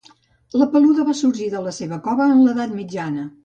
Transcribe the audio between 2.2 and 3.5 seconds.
en l'edat mitjana.